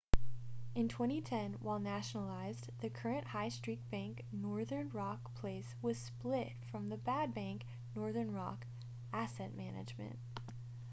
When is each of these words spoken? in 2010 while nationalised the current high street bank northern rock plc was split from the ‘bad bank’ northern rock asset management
in 0.73 0.87
2010 0.87 1.57
while 1.59 1.77
nationalised 1.77 2.71
the 2.79 2.89
current 2.89 3.27
high 3.27 3.49
street 3.49 3.87
bank 3.91 4.25
northern 4.31 4.89
rock 4.89 5.29
plc 5.39 5.63
was 5.79 5.95
split 5.95 6.53
from 6.71 6.89
the 6.89 6.97
‘bad 6.97 7.35
bank’ 7.35 7.65
northern 7.93 8.31
rock 8.33 8.65
asset 9.13 9.53
management 9.55 10.17